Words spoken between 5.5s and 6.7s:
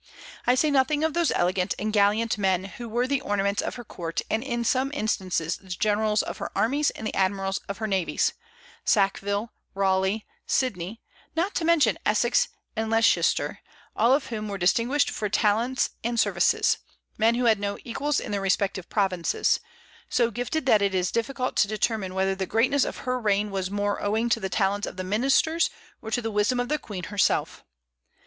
the generals of her